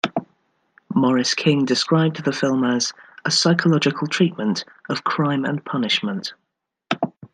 Morris 0.95 1.35
King 1.35 1.63
described 1.63 2.25
the 2.25 2.31
film 2.33 2.63
as 2.63 2.91
"a 3.23 3.29
psychological 3.29 4.07
treatment 4.07 4.65
of 4.89 5.03
"Crime 5.03 5.45
and 5.45 5.63
Punishment". 5.63 6.33